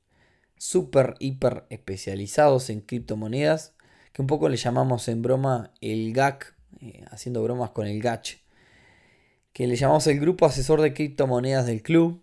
súper, 0.57 1.15
hiper 1.19 1.65
especializados 1.69 2.69
en 2.69 2.79
criptomonedas, 2.79 3.73
que 4.13 4.21
un 4.21 4.27
poco 4.27 4.47
le 4.47 4.55
llamamos 4.55 5.09
en 5.09 5.21
broma 5.21 5.73
el 5.81 6.13
GAC, 6.13 6.54
eh, 6.81 7.03
haciendo 7.11 7.43
bromas 7.43 7.71
con 7.71 7.87
el 7.87 8.01
GACH, 8.01 8.37
que 9.53 9.67
le 9.67 9.75
llamamos 9.75 10.07
el 10.07 10.19
grupo 10.19 10.45
asesor 10.45 10.81
de 10.81 10.93
criptomonedas 10.93 11.65
del 11.65 11.81
club. 11.81 12.21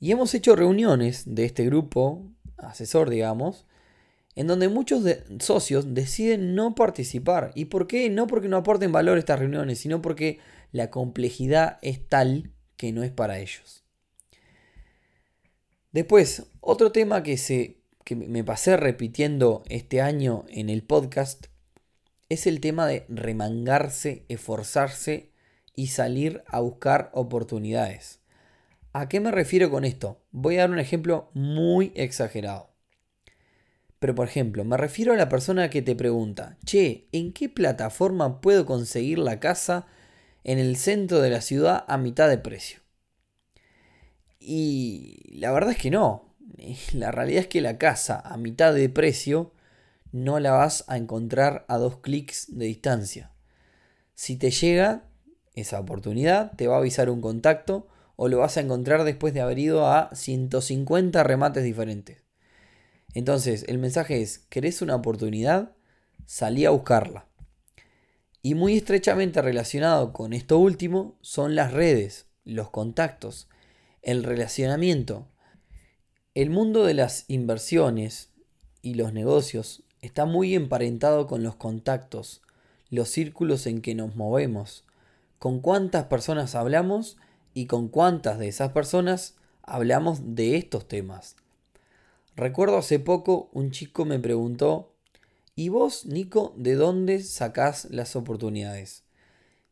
Y 0.00 0.10
hemos 0.10 0.34
hecho 0.34 0.56
reuniones 0.56 1.22
de 1.26 1.44
este 1.44 1.64
grupo 1.64 2.22
asesor, 2.58 3.08
digamos, 3.08 3.66
en 4.34 4.46
donde 4.46 4.68
muchos 4.68 5.02
socios 5.40 5.94
deciden 5.94 6.54
no 6.54 6.74
participar. 6.74 7.52
¿Y 7.54 7.66
por 7.66 7.86
qué? 7.86 8.10
No 8.10 8.26
porque 8.26 8.48
no 8.48 8.58
aporten 8.58 8.92
valor 8.92 9.16
estas 9.16 9.38
reuniones, 9.38 9.78
sino 9.78 10.02
porque 10.02 10.38
la 10.72 10.90
complejidad 10.90 11.78
es 11.82 12.06
tal 12.06 12.50
que 12.76 12.92
no 12.92 13.02
es 13.02 13.10
para 13.10 13.38
ellos. 13.38 13.82
Después, 15.92 16.44
otro 16.60 16.92
tema 16.92 17.22
que, 17.22 17.38
se, 17.38 17.78
que 18.04 18.14
me 18.14 18.44
pasé 18.44 18.76
repitiendo 18.76 19.62
este 19.68 20.02
año 20.02 20.44
en 20.48 20.68
el 20.68 20.82
podcast 20.82 21.46
es 22.28 22.46
el 22.46 22.60
tema 22.60 22.86
de 22.86 23.06
remangarse, 23.08 24.24
esforzarse 24.28 25.32
y 25.74 25.88
salir 25.88 26.42
a 26.46 26.60
buscar 26.60 27.10
oportunidades. 27.12 28.20
¿A 28.92 29.08
qué 29.08 29.20
me 29.20 29.30
refiero 29.30 29.70
con 29.70 29.84
esto? 29.84 30.22
Voy 30.30 30.56
a 30.56 30.60
dar 30.60 30.70
un 30.70 30.78
ejemplo 30.78 31.30
muy 31.34 31.92
exagerado. 31.94 32.70
Pero 33.98 34.14
por 34.14 34.26
ejemplo, 34.26 34.64
me 34.64 34.76
refiero 34.76 35.12
a 35.12 35.16
la 35.16 35.28
persona 35.28 35.70
que 35.70 35.82
te 35.82 35.94
pregunta, 35.94 36.58
che, 36.64 37.08
¿en 37.12 37.32
qué 37.32 37.48
plataforma 37.48 38.40
puedo 38.40 38.66
conseguir 38.66 39.18
la 39.18 39.40
casa 39.40 39.86
en 40.44 40.58
el 40.58 40.76
centro 40.76 41.20
de 41.20 41.30
la 41.30 41.40
ciudad 41.40 41.84
a 41.88 41.98
mitad 41.98 42.28
de 42.28 42.38
precio? 42.38 42.80
Y 44.38 45.38
la 45.38 45.52
verdad 45.52 45.72
es 45.72 45.78
que 45.78 45.90
no. 45.90 46.34
La 46.92 47.10
realidad 47.10 47.42
es 47.42 47.48
que 47.48 47.60
la 47.60 47.78
casa 47.78 48.20
a 48.20 48.36
mitad 48.36 48.72
de 48.72 48.88
precio 48.88 49.52
no 50.16 50.40
la 50.40 50.52
vas 50.52 50.84
a 50.88 50.96
encontrar 50.96 51.66
a 51.68 51.76
dos 51.76 51.98
clics 51.98 52.46
de 52.56 52.64
distancia. 52.64 53.32
Si 54.14 54.36
te 54.36 54.50
llega 54.50 55.04
esa 55.54 55.78
oportunidad, 55.78 56.52
te 56.56 56.66
va 56.66 56.76
a 56.76 56.78
avisar 56.78 57.10
un 57.10 57.20
contacto 57.20 57.86
o 58.16 58.28
lo 58.28 58.38
vas 58.38 58.56
a 58.56 58.60
encontrar 58.60 59.04
después 59.04 59.34
de 59.34 59.42
haber 59.42 59.58
ido 59.58 59.86
a 59.86 60.08
150 60.14 61.22
remates 61.22 61.64
diferentes. 61.64 62.24
Entonces, 63.12 63.64
el 63.68 63.78
mensaje 63.78 64.22
es, 64.22 64.38
¿querés 64.48 64.80
una 64.80 64.94
oportunidad? 64.94 65.76
Salí 66.24 66.64
a 66.64 66.70
buscarla. 66.70 67.26
Y 68.40 68.54
muy 68.54 68.76
estrechamente 68.76 69.42
relacionado 69.42 70.14
con 70.14 70.32
esto 70.32 70.58
último 70.58 71.18
son 71.20 71.54
las 71.54 71.72
redes, 71.72 72.26
los 72.44 72.70
contactos, 72.70 73.48
el 74.00 74.24
relacionamiento. 74.24 75.28
El 76.34 76.50
mundo 76.50 76.84
de 76.84 76.94
las 76.94 77.24
inversiones 77.28 78.30
y 78.82 78.94
los 78.94 79.12
negocios 79.12 79.82
está 80.06 80.24
muy 80.24 80.54
emparentado 80.54 81.26
con 81.26 81.42
los 81.42 81.56
contactos, 81.56 82.42
los 82.90 83.08
círculos 83.08 83.66
en 83.66 83.82
que 83.82 83.94
nos 83.94 84.16
movemos, 84.16 84.84
con 85.38 85.60
cuántas 85.60 86.04
personas 86.04 86.54
hablamos 86.54 87.18
y 87.54 87.66
con 87.66 87.88
cuántas 87.88 88.38
de 88.38 88.48
esas 88.48 88.72
personas 88.72 89.36
hablamos 89.62 90.34
de 90.34 90.56
estos 90.56 90.86
temas. 90.88 91.36
Recuerdo 92.36 92.78
hace 92.78 92.98
poco 92.98 93.50
un 93.52 93.70
chico 93.70 94.04
me 94.04 94.18
preguntó, 94.18 94.94
¿y 95.54 95.70
vos, 95.70 96.06
Nico, 96.06 96.54
de 96.56 96.74
dónde 96.74 97.22
sacás 97.22 97.86
las 97.90 98.14
oportunidades? 98.14 99.04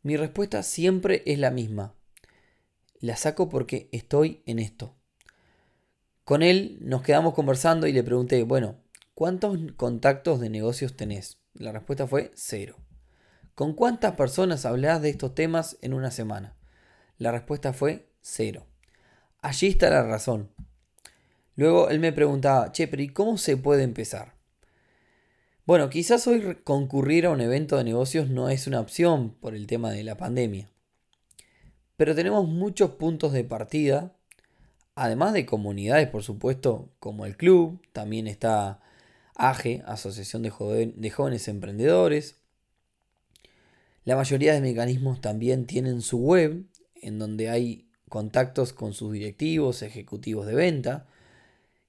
Mi 0.02 0.16
respuesta 0.16 0.62
siempre 0.62 1.22
es 1.26 1.38
la 1.38 1.50
misma. 1.50 1.94
La 3.00 3.16
saco 3.16 3.48
porque 3.48 3.88
estoy 3.92 4.42
en 4.46 4.58
esto. 4.58 4.94
Con 6.24 6.42
él 6.42 6.78
nos 6.80 7.02
quedamos 7.02 7.34
conversando 7.34 7.86
y 7.86 7.92
le 7.92 8.02
pregunté, 8.02 8.42
bueno, 8.44 8.76
¿cuántos 9.14 9.58
contactos 9.76 10.40
de 10.40 10.50
negocios 10.50 10.96
tenés? 10.96 11.38
La 11.54 11.72
respuesta 11.72 12.06
fue 12.06 12.32
cero. 12.34 12.76
¿Con 13.54 13.74
cuántas 13.74 14.16
personas 14.16 14.66
hablás 14.66 15.00
de 15.00 15.10
estos 15.10 15.34
temas 15.34 15.78
en 15.80 15.94
una 15.94 16.10
semana? 16.10 16.56
La 17.18 17.30
respuesta 17.30 17.72
fue 17.72 18.08
cero. 18.20 18.66
Allí 19.40 19.68
está 19.68 19.90
la 19.90 20.02
razón. 20.02 20.50
Luego 21.54 21.88
él 21.88 22.00
me 22.00 22.12
preguntaba, 22.12 22.72
che, 22.72 22.88
pero 22.88 23.02
¿y 23.02 23.08
cómo 23.08 23.38
se 23.38 23.56
puede 23.56 23.84
empezar? 23.84 24.34
Bueno, 25.66 25.88
quizás 25.88 26.26
hoy 26.26 26.58
concurrir 26.64 27.26
a 27.26 27.30
un 27.30 27.40
evento 27.40 27.76
de 27.76 27.84
negocios 27.84 28.28
no 28.28 28.48
es 28.48 28.66
una 28.66 28.80
opción 28.80 29.30
por 29.40 29.54
el 29.54 29.66
tema 29.66 29.90
de 29.92 30.02
la 30.02 30.16
pandemia. 30.16 30.68
Pero 31.96 32.14
tenemos 32.14 32.48
muchos 32.48 32.90
puntos 32.92 33.32
de 33.32 33.44
partida, 33.44 34.16
además 34.96 35.32
de 35.32 35.46
comunidades, 35.46 36.08
por 36.08 36.22
supuesto, 36.22 36.90
como 36.98 37.24
el 37.24 37.36
club, 37.36 37.80
también 37.92 38.26
está 38.26 38.80
AGE, 39.34 39.82
Asociación 39.86 40.42
de, 40.42 40.50
Jóvenes 41.10 41.48
Emprendedores. 41.48 42.40
La 44.04 44.16
mayoría 44.16 44.52
de 44.52 44.60
mecanismos 44.60 45.20
también 45.20 45.66
tienen 45.66 46.02
su 46.02 46.18
web, 46.18 46.64
en 46.94 47.18
donde 47.18 47.48
hay 47.48 47.88
contactos 48.08 48.72
con 48.72 48.92
sus 48.92 49.12
directivos, 49.12 49.82
ejecutivos 49.82 50.46
de 50.46 50.54
venta. 50.54 51.06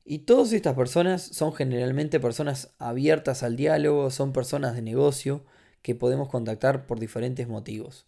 Y 0.03 0.19
todas 0.19 0.53
estas 0.53 0.75
personas 0.75 1.21
son 1.21 1.53
generalmente 1.53 2.19
personas 2.19 2.73
abiertas 2.79 3.43
al 3.43 3.55
diálogo, 3.55 4.11
son 4.11 4.33
personas 4.33 4.75
de 4.75 4.81
negocio 4.81 5.43
que 5.81 5.95
podemos 5.95 6.29
contactar 6.29 6.87
por 6.87 6.99
diferentes 6.99 7.47
motivos. 7.47 8.07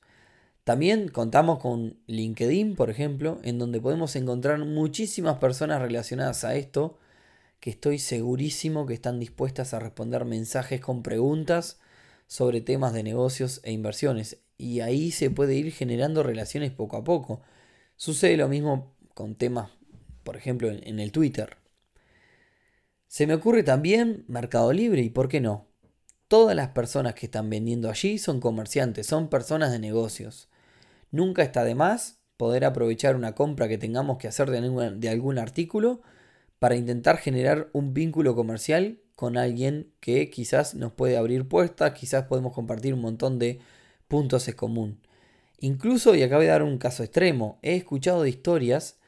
También 0.64 1.08
contamos 1.08 1.60
con 1.60 1.98
LinkedIn, 2.08 2.76
por 2.76 2.90
ejemplo, 2.90 3.40
en 3.44 3.58
donde 3.58 3.80
podemos 3.80 4.16
encontrar 4.16 4.60
muchísimas 4.60 5.38
personas 5.38 5.82
relacionadas 5.82 6.44
a 6.44 6.56
esto, 6.56 6.98
que 7.60 7.70
estoy 7.70 8.00
segurísimo 8.00 8.86
que 8.86 8.94
están 8.94 9.20
dispuestas 9.20 9.74
a 9.74 9.80
responder 9.80 10.26
mensajes 10.26 10.82
con 10.82 11.04
preguntas 11.04 11.80
sobre 12.28 12.62
temas 12.62 12.94
de 12.94 13.04
negocios 13.04 13.62
e 13.64 13.72
inversiones 13.72 14.40
y 14.58 14.82
ahí 14.82 15.12
se 15.12 15.30
puede 15.30 15.56
ir 15.56 15.72
generando 15.72 16.24
relaciones 16.24 16.72
poco 16.72 16.98
a 16.98 17.04
poco. 17.04 17.42
Sucede 17.96 18.38
lo 18.38 18.48
mismo 18.48 18.96
con 19.14 19.36
temas, 19.36 19.72
por 20.24 20.36
ejemplo, 20.36 20.70
en, 20.70 21.00
el 21.00 21.12
Twitter. 21.12 21.58
Se 23.08 23.26
me 23.26 23.34
ocurre 23.34 23.64
también 23.64 24.26
Mercado 24.28 24.74
Libre 24.74 25.02
y 25.02 25.10
por 25.10 25.30
qué 25.30 25.42
no. 25.42 25.68
Todas 26.28 26.56
las 26.56 26.70
personas 26.70 27.14
que 27.14 27.28
están 27.28 27.50
vendiendo 27.50 27.90
allí 27.90 28.18
son 28.18 28.42
comerciantes, 28.42 29.08
son 29.08 29.30
personas 29.30 29.72
de 29.72 29.80
negocios. 29.80 30.50
Nunca 31.10 31.42
está 31.42 31.64
de 31.64 31.74
más 31.74 32.20
poder 32.36 32.66
aprovechar 32.66 33.16
una 33.16 33.34
compra 33.34 33.68
que 33.68 33.78
tengamos 33.78 34.18
que 34.18 34.28
hacer 34.28 34.52
de 34.52 34.92
de 34.96 35.10
algún 35.10 35.40
artículo 35.40 36.02
para 36.60 36.76
intentar 36.76 37.18
generar 37.18 37.70
un 37.74 37.94
vínculo 37.94 38.36
comercial 38.36 39.00
con 39.16 39.38
alguien 39.38 39.92
que 40.00 40.30
quizás 40.30 40.76
nos 40.76 40.92
puede 40.92 41.18
abrir 41.18 41.48
puertas, 41.48 41.94
quizás 41.94 42.26
podemos 42.26 42.54
compartir 42.54 42.94
un 42.94 43.02
montón 43.02 43.40
de 43.40 43.60
puntos 44.08 44.48
en 44.48 44.56
común. 44.56 45.00
Incluso, 45.60 46.14
y 46.16 46.24
acabo 46.24 46.42
de 46.42 46.50
dar 46.50 46.64
un 46.64 46.78
caso 46.78 47.04
extremo, 47.04 47.58
he 47.64 47.76
escuchado 47.76 48.22
de 48.24 48.30
historias 48.30 49.00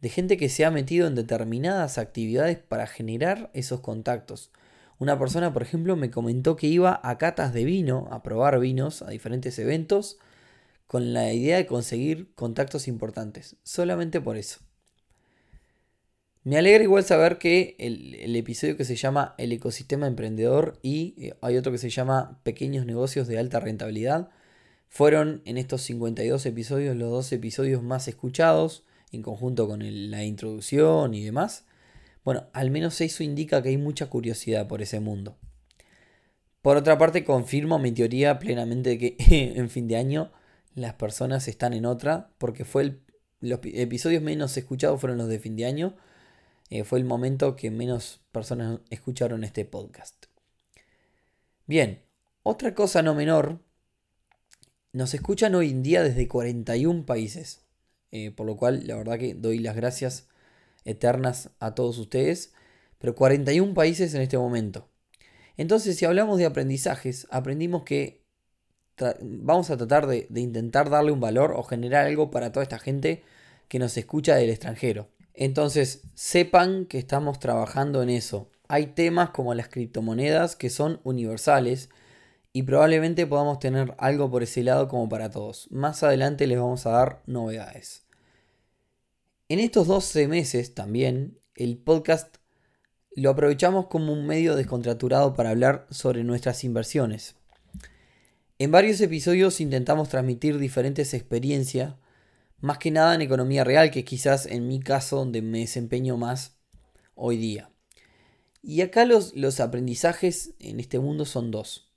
de 0.00 0.08
gente 0.08 0.36
que 0.36 0.48
se 0.48 0.64
ha 0.64 0.70
metido 0.70 1.06
en 1.06 1.14
determinadas 1.14 1.98
actividades 1.98 2.58
para 2.58 2.86
generar 2.86 3.50
esos 3.54 3.80
contactos. 3.80 4.50
Una 4.98 5.18
persona, 5.18 5.52
por 5.52 5.62
ejemplo, 5.62 5.96
me 5.96 6.10
comentó 6.10 6.56
que 6.56 6.66
iba 6.66 7.00
a 7.02 7.18
catas 7.18 7.52
de 7.52 7.64
vino, 7.64 8.08
a 8.10 8.22
probar 8.22 8.58
vinos, 8.60 9.02
a 9.02 9.10
diferentes 9.10 9.58
eventos, 9.58 10.18
con 10.86 11.12
la 11.12 11.32
idea 11.32 11.56
de 11.56 11.66
conseguir 11.66 12.34
contactos 12.34 12.86
importantes. 12.88 13.56
Solamente 13.62 14.20
por 14.20 14.36
eso. 14.36 14.60
Me 16.44 16.58
alegra 16.58 16.84
igual 16.84 17.04
saber 17.04 17.38
que 17.38 17.74
el, 17.78 18.36
episodio 18.36 18.76
que 18.76 18.84
se 18.84 18.96
llama 18.96 19.34
El 19.38 19.50
ecosistema 19.52 20.06
emprendedor 20.06 20.78
y 20.82 21.14
eh, 21.16 21.34
hay 21.40 21.56
otro 21.56 21.72
que 21.72 21.78
se 21.78 21.88
llama 21.88 22.38
Pequeños 22.42 22.84
negocios 22.84 23.26
de 23.26 23.38
alta 23.38 23.60
rentabilidad 23.60 24.28
fueron 24.90 25.40
en 25.46 25.56
estos 25.56 25.80
52 25.82 26.44
episodios 26.44 26.96
los 26.96 27.10
dos 27.10 27.32
episodios 27.32 27.82
más 27.82 28.08
escuchados 28.08 28.84
en 29.10 29.22
conjunto 29.22 29.66
con 29.66 29.80
la 30.10 30.22
introducción 30.24 31.14
y 31.14 31.24
demás. 31.24 31.64
Bueno, 32.24 32.44
al 32.52 32.70
menos 32.70 33.00
eso 33.00 33.22
indica 33.22 33.62
que 33.62 33.70
hay 33.70 33.78
mucha 33.78 34.10
curiosidad 34.10 34.68
por 34.68 34.82
ese 34.82 35.00
mundo. 35.00 35.38
Por 36.60 36.76
otra 36.76 36.98
parte, 36.98 37.24
confirmo 37.24 37.78
mi 37.78 37.92
teoría 37.92 38.38
plenamente 38.38 38.90
de 38.90 38.98
que 38.98 39.16
en 39.56 39.70
fin 39.70 39.88
de 39.88 39.96
año 39.96 40.30
las 40.74 40.92
personas 40.94 41.48
están 41.48 41.72
en 41.72 41.86
otra, 41.86 42.28
porque 42.36 42.66
fue 42.66 42.82
el, 42.82 43.00
los 43.40 43.60
episodios 43.64 44.22
menos 44.22 44.54
escuchados 44.58 45.00
fueron 45.00 45.16
los 45.16 45.28
de 45.28 45.38
fin 45.38 45.56
de 45.56 45.64
año 45.64 45.96
eh, 46.74 46.82
fue 46.82 46.98
el 46.98 47.04
momento 47.04 47.54
que 47.54 47.70
menos 47.70 48.20
personas 48.32 48.80
escucharon 48.90 49.44
este 49.44 49.64
podcast. 49.64 50.26
Bien, 51.66 52.02
otra 52.42 52.74
cosa 52.74 53.00
no 53.00 53.14
menor, 53.14 53.60
nos 54.92 55.14
escuchan 55.14 55.54
hoy 55.54 55.70
en 55.70 55.84
día 55.84 56.02
desde 56.02 56.26
41 56.26 57.06
países, 57.06 57.62
eh, 58.10 58.32
por 58.32 58.44
lo 58.46 58.56
cual 58.56 58.88
la 58.88 58.96
verdad 58.96 59.20
que 59.20 59.34
doy 59.34 59.60
las 59.60 59.76
gracias 59.76 60.26
eternas 60.84 61.50
a 61.60 61.76
todos 61.76 61.96
ustedes, 61.98 62.54
pero 62.98 63.14
41 63.14 63.72
países 63.72 64.12
en 64.14 64.22
este 64.22 64.36
momento. 64.36 64.90
Entonces, 65.56 65.96
si 65.96 66.06
hablamos 66.06 66.38
de 66.38 66.46
aprendizajes, 66.46 67.28
aprendimos 67.30 67.84
que 67.84 68.24
vamos 69.20 69.70
a 69.70 69.76
tratar 69.76 70.08
de 70.08 70.26
intentar 70.40 70.90
darle 70.90 71.12
un 71.12 71.20
valor 71.20 71.52
o 71.52 71.62
generar 71.62 72.06
algo 72.06 72.32
para 72.32 72.50
toda 72.50 72.64
esta 72.64 72.80
gente 72.80 73.22
que 73.68 73.78
nos 73.78 73.96
escucha 73.96 74.34
del 74.34 74.50
extranjero. 74.50 75.13
Entonces, 75.34 76.02
sepan 76.14 76.86
que 76.86 76.98
estamos 76.98 77.40
trabajando 77.40 78.02
en 78.02 78.10
eso. 78.10 78.50
Hay 78.68 78.86
temas 78.88 79.30
como 79.30 79.52
las 79.54 79.68
criptomonedas 79.68 80.56
que 80.56 80.70
son 80.70 81.00
universales 81.04 81.90
y 82.52 82.62
probablemente 82.62 83.26
podamos 83.26 83.58
tener 83.58 83.94
algo 83.98 84.30
por 84.30 84.44
ese 84.44 84.62
lado 84.62 84.88
como 84.88 85.08
para 85.08 85.30
todos. 85.30 85.68
Más 85.70 86.04
adelante 86.04 86.46
les 86.46 86.58
vamos 86.58 86.86
a 86.86 86.90
dar 86.90 87.22
novedades. 87.26 88.04
En 89.48 89.58
estos 89.58 89.88
12 89.88 90.28
meses 90.28 90.74
también, 90.74 91.38
el 91.56 91.76
podcast 91.78 92.36
lo 93.16 93.30
aprovechamos 93.30 93.88
como 93.88 94.12
un 94.12 94.26
medio 94.26 94.56
descontraturado 94.56 95.34
para 95.34 95.50
hablar 95.50 95.86
sobre 95.90 96.24
nuestras 96.24 96.64
inversiones. 96.64 97.36
En 98.58 98.70
varios 98.70 99.00
episodios 99.00 99.60
intentamos 99.60 100.08
transmitir 100.08 100.58
diferentes 100.58 101.12
experiencias 101.12 101.94
más 102.64 102.78
que 102.78 102.90
nada 102.90 103.14
en 103.14 103.20
economía 103.20 103.62
real, 103.62 103.90
que 103.90 104.06
quizás 104.06 104.46
en 104.46 104.66
mi 104.66 104.80
caso 104.80 105.16
donde 105.16 105.42
me 105.42 105.58
desempeño 105.58 106.16
más 106.16 106.56
hoy 107.14 107.36
día. 107.36 107.70
Y 108.62 108.80
acá 108.80 109.04
los, 109.04 109.34
los 109.34 109.60
aprendizajes 109.60 110.54
en 110.60 110.80
este 110.80 110.98
mundo 110.98 111.26
son 111.26 111.50
dos. 111.50 111.92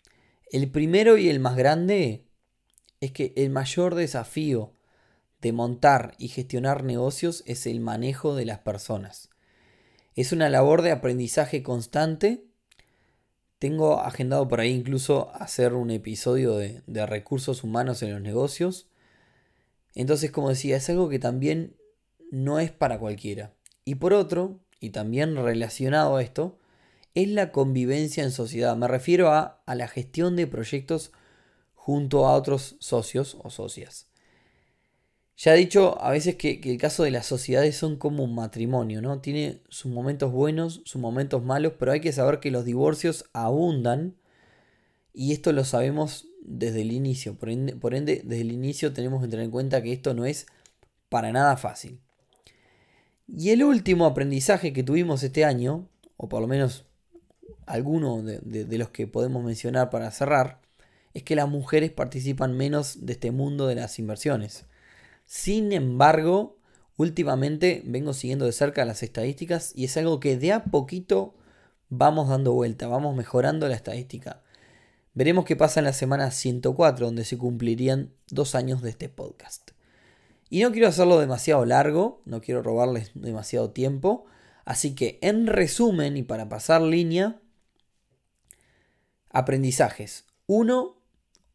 El 0.52 0.70
primero 0.70 1.18
y 1.18 1.30
el 1.30 1.40
más 1.40 1.56
grande 1.56 2.26
es 3.00 3.14
que 3.14 3.32
el 3.38 3.50
mayor 3.50 3.96
desafío 3.96 4.74
de 5.40 5.54
montar 5.54 6.16
y 6.18 6.28
gestionar 6.28 6.84
negocios 6.84 7.44
es 7.46 7.66
el 7.66 7.80
manejo 7.80 8.36
de 8.36 8.44
las 8.44 8.60
personas. 8.60 9.30
Es 10.16 10.34
una 10.34 10.50
labor 10.50 10.82
de 10.82 10.92
aprendizaje 10.92 11.64
constante. 11.64 12.44
Tengo 13.58 14.02
agendado 14.02 14.50
por 14.50 14.60
ahí 14.60 14.72
incluso 14.74 15.34
hacer 15.34 15.76
un 15.76 15.92
episodio 15.92 16.58
de, 16.58 16.82
de 16.88 17.06
recursos 17.06 17.64
humanos 17.64 18.04
en 18.04 18.12
los 18.12 18.22
negocios 18.22 18.90
entonces, 20.02 20.30
como 20.30 20.50
decía, 20.50 20.78
es 20.78 20.88
algo 20.92 21.10
que 21.10 21.18
también 21.18 21.76
no 22.30 22.60
es 22.60 22.70
para 22.70 23.00
cualquiera. 23.00 23.56
Y 23.84 23.96
por 23.96 24.14
otro, 24.14 24.60
y 24.80 24.92
también 24.92 25.36
relacionado 25.36 26.18
a 26.18 26.22
esto, 26.22 26.60
es 27.16 27.28
la 27.30 27.52
convivencia 27.52 28.24
en 28.24 28.32
sociedad. 28.32 28.78
Me 28.78 28.88
refiero 28.88 29.32
a, 29.32 29.64
la 29.66 29.88
gestión 29.88 30.36
de 30.36 30.46
proyectos 30.46 31.12
junto 31.74 32.28
a 32.28 32.36
otros 32.36 32.76
socios 32.80 33.38
o 33.42 33.50
socias. 33.50 34.06
Ya 35.36 35.56
he 35.56 35.58
dicho 35.58 36.00
a 36.00 36.12
veces 36.12 36.36
que, 36.36 36.62
que, 36.62 36.72
el 36.72 36.78
caso 36.78 37.02
de 37.02 37.10
las 37.10 37.26
sociedades 37.26 37.76
son 37.76 37.96
como 37.96 38.24
un 38.24 38.36
matrimonio, 38.36 39.02
¿no? 39.02 39.20
Tiene 39.20 39.64
sus 39.70 39.92
momentos 39.92 40.32
buenos, 40.32 40.82
sus 40.86 41.02
momentos 41.02 41.44
malos, 41.44 41.74
pero 41.80 41.92
hay 41.92 42.02
que 42.02 42.12
saber 42.12 42.40
que 42.40 42.52
los 42.52 42.66
divorcios 42.66 43.26
abundan 43.34 44.16
y 45.12 45.34
esto 45.34 45.54
lo 45.54 45.66
sabemos 45.66 46.27
desde 46.48 46.82
el 46.82 46.92
inicio. 46.92 47.36
Por 47.36 47.50
ende, 47.50 48.22
desde 48.24 48.42
el 48.42 48.52
inicio 48.52 48.94
tenemos 48.94 49.22
que 49.22 49.28
tener 49.28 49.46
en 49.46 49.52
cuenta 49.52 49.84
que 49.84 49.94
esto 49.94 50.16
no 50.16 50.26
es 50.26 50.48
para 51.10 51.32
nada 51.32 51.58
fácil. 51.58 52.00
Y 53.28 53.52
el 53.52 53.64
último 53.64 54.06
aprendizaje 54.06 54.74
que 54.74 54.84
tuvimos 54.84 55.22
este 55.22 55.46
año, 55.46 55.88
o 56.16 56.30
por 56.30 56.42
lo 56.42 56.48
menos 56.48 56.86
alguno 57.66 58.24
de, 58.24 58.78
los 58.78 58.90
que 58.90 59.06
podemos 59.06 59.44
mencionar 59.44 59.90
para 59.90 60.10
cerrar, 60.12 60.62
es 61.14 61.24
que 61.24 61.36
las 61.36 61.50
mujeres 61.50 61.92
participan 61.92 62.56
menos 62.56 63.06
de 63.06 63.14
este 63.14 63.32
mundo 63.32 63.68
de 63.68 63.76
las 63.76 64.00
inversiones. 64.00 64.66
Sin 65.26 65.74
embargo, 65.74 66.58
últimamente 66.96 67.82
vengo 67.86 68.14
siguiendo 68.14 68.46
de 68.46 68.54
cerca 68.54 68.86
las 68.86 69.04
estadísticas 69.04 69.74
y 69.76 69.86
es 69.86 69.98
algo 69.98 70.22
que 70.22 70.38
de 70.38 70.54
a 70.54 70.64
poquito 70.64 71.36
vamos 71.90 72.30
dando 72.30 72.54
vuelta, 72.54 72.88
vamos 72.88 73.16
mejorando 73.16 73.68
la 73.68 73.76
estadística. 73.76 74.42
Veremos 75.18 75.46
qué 75.46 75.56
pasa 75.56 75.80
en 75.80 75.86
la 75.86 75.94
semana 75.94 76.30
104, 76.30 77.08
donde 77.08 77.26
se 77.26 77.40
cumplirían 77.40 78.14
dos 78.30 78.54
años 78.54 78.84
de 78.84 78.92
este 78.92 79.10
podcast. 79.10 79.72
Y 80.48 80.62
no 80.62 80.72
quiero 80.72 80.88
hacerlo 80.88 81.18
demasiado 81.18 81.66
largo, 81.66 82.22
no 82.26 82.40
quiero 82.40 82.62
robarles 82.62 83.10
demasiado 83.16 83.72
tiempo, 83.72 84.26
así 84.64 84.94
que 84.94 85.18
en 85.24 85.48
resumen 85.48 86.18
y 86.18 86.22
para 86.22 86.50
pasar 86.50 86.84
línea, 86.84 87.42
aprendizajes. 89.32 90.26
1. 90.46 90.96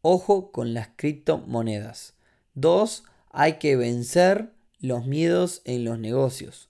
Ojo 0.01 0.51
con 0.51 0.73
las 0.73 0.89
criptomonedas. 0.97 2.15
2. 2.55 3.05
Hay 3.29 3.59
que 3.59 3.77
vencer 3.77 4.51
los 4.79 5.05
miedos 5.05 5.61
en 5.63 5.85
los 5.85 5.97
negocios. 5.99 6.67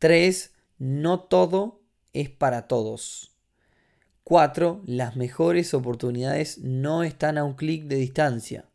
3. 0.00 0.52
No 0.78 1.20
todo 1.20 1.80
es 2.12 2.28
para 2.28 2.66
todos. 2.66 3.33
4. 4.24 4.82
Las 4.86 5.16
mejores 5.16 5.74
oportunidades 5.74 6.58
no 6.58 7.02
están 7.02 7.36
a 7.36 7.44
un 7.44 7.54
clic 7.54 7.84
de 7.84 7.96
distancia. 7.96 8.66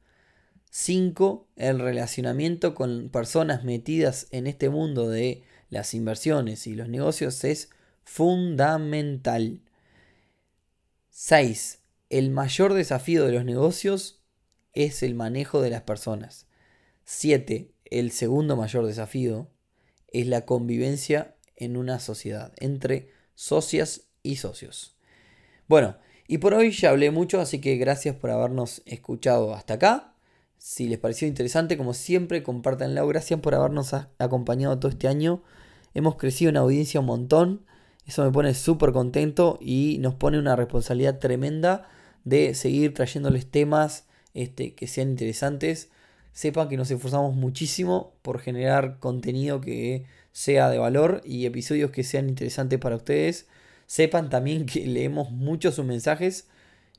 5. 0.70 1.48
El 1.56 1.80
relacionamiento 1.80 2.76
con 2.76 3.10
personas 3.10 3.64
metidas 3.64 4.28
en 4.30 4.46
este 4.46 4.70
mundo 4.70 5.10
de 5.10 5.44
las 5.72 5.96
inversiones 5.96 6.68
y 6.68 6.76
los 6.76 6.88
negocios 6.88 7.44
es 7.44 7.72
fundamental. 8.04 9.62
6. 11.10 11.80
El 12.12 12.30
mayor 12.30 12.76
desafío 12.76 13.26
de 13.26 13.32
los 13.32 13.44
negocios 13.44 14.22
es 14.74 15.02
el 15.02 15.16
manejo 15.16 15.64
de 15.64 15.72
las 15.72 15.82
personas. 15.82 16.46
7. 17.06 17.72
El 17.86 18.12
segundo 18.12 18.56
mayor 18.56 18.86
desafío 18.86 19.50
es 20.10 20.28
la 20.28 20.46
convivencia 20.46 21.36
en 21.56 21.76
una 21.76 22.00
sociedad 22.00 22.54
entre 22.58 23.10
socias 23.34 24.04
y 24.22 24.36
socios. 24.36 24.99
Bueno, 25.70 25.98
y 26.28 26.40
por 26.40 26.56
hoy 26.56 26.72
ya 26.72 26.90
hablé 26.90 27.12
mucho, 27.12 27.40
así 27.40 27.62
que 27.62 27.78
gracias 27.78 28.16
por 28.16 28.32
habernos 28.32 28.82
escuchado 28.88 29.54
hasta 29.54 29.76
acá. 29.76 30.16
Si 30.58 30.90
les 30.90 30.98
pareció 30.98 31.28
interesante, 31.28 31.78
como 31.78 31.94
siempre, 31.94 32.42
compártanlo. 32.42 33.08
Gracias 33.08 33.40
por 33.40 33.54
habernos 33.54 33.94
acompañado 33.94 34.80
todo 34.80 34.92
este 34.92 35.08
año. 35.08 35.44
Hemos 35.94 36.16
crecido 36.16 36.50
en 36.50 36.58
audiencia 36.58 37.00
un 37.02 37.06
montón. 37.06 37.66
Eso 38.08 38.26
me 38.26 38.32
pone 38.32 38.56
súper 38.56 38.92
contento 38.94 39.60
y 39.62 39.98
nos 40.00 40.16
pone 40.16 40.40
una 40.40 40.56
responsabilidad 40.56 41.20
tremenda 41.20 41.88
de 42.24 42.56
seguir 42.56 42.96
trayéndoles 42.96 43.46
temas 43.52 44.08
este, 44.34 44.74
que 44.74 44.88
sean 44.88 45.10
interesantes. 45.10 45.92
Sepan 46.34 46.68
que 46.68 46.78
nos 46.78 46.90
esforzamos 46.90 47.36
muchísimo 47.36 48.16
por 48.24 48.40
generar 48.40 48.98
contenido 48.98 49.62
que 49.62 50.06
sea 50.32 50.68
de 50.70 50.80
valor 50.80 51.22
y 51.26 51.46
episodios 51.46 51.92
que 51.92 52.04
sean 52.04 52.28
interesantes 52.28 52.80
para 52.80 52.96
ustedes. 52.96 53.48
Sepan 53.90 54.30
también 54.30 54.68
que 54.68 54.86
leemos 54.86 55.32
muchos 55.32 55.74
sus 55.74 55.84
mensajes 55.84 56.48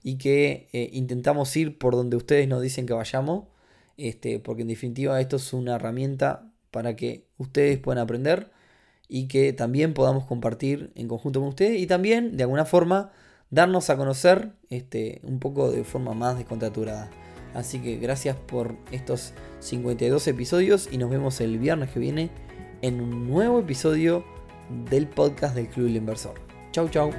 y 0.02 0.18
que 0.18 0.68
eh, 0.72 0.90
intentamos 0.92 1.56
ir 1.56 1.78
por 1.78 1.94
donde 1.94 2.16
ustedes 2.16 2.48
nos 2.48 2.62
dicen 2.62 2.84
que 2.84 2.92
vayamos, 2.92 3.44
este, 3.96 4.40
porque 4.40 4.62
en 4.62 4.68
definitiva 4.68 5.20
esto 5.20 5.36
es 5.36 5.52
una 5.52 5.76
herramienta 5.76 6.50
para 6.72 6.96
que 6.96 7.28
ustedes 7.38 7.78
puedan 7.78 8.02
aprender 8.02 8.50
y 9.06 9.28
que 9.28 9.52
también 9.52 9.94
podamos 9.94 10.24
compartir 10.24 10.90
en 10.96 11.06
conjunto 11.06 11.38
con 11.38 11.50
ustedes 11.50 11.80
y 11.80 11.86
también 11.86 12.36
de 12.36 12.42
alguna 12.42 12.64
forma 12.64 13.12
darnos 13.50 13.88
a 13.88 13.96
conocer 13.96 14.50
este, 14.68 15.20
un 15.22 15.38
poco 15.38 15.70
de 15.70 15.84
forma 15.84 16.12
más 16.12 16.38
descontraturada. 16.38 17.08
Así 17.54 17.78
que 17.78 17.98
gracias 17.98 18.34
por 18.34 18.76
estos 18.90 19.32
52 19.60 20.26
episodios 20.26 20.88
y 20.90 20.98
nos 20.98 21.08
vemos 21.08 21.40
el 21.40 21.56
viernes 21.60 21.90
que 21.90 22.00
viene 22.00 22.30
en 22.82 23.00
un 23.00 23.28
nuevo 23.30 23.60
episodio 23.60 24.24
del 24.90 25.06
podcast 25.06 25.54
del 25.54 25.68
Club 25.68 25.86
del 25.86 25.96
Inversor. 25.98 26.49
Châu 26.72 27.10